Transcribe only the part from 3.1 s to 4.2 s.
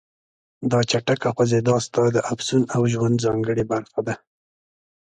ځانګړې برخه ده.